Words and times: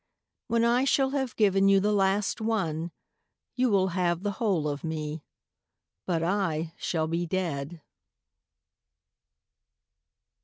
When 0.47 0.63
I 0.65 0.83
shall 0.83 1.11
have 1.11 1.35
given 1.35 1.69
you 1.69 1.79
the 1.79 1.91
last 1.91 2.41
one, 2.41 2.89
You 3.53 3.69
will 3.69 3.89
have 3.89 4.23
the 4.23 4.31
whole 4.41 4.67
of 4.67 4.83
me, 4.83 5.21
But 6.07 6.23
I 6.23 6.73
shall 6.75 7.05
be 7.07 7.27
dead. 7.27 7.83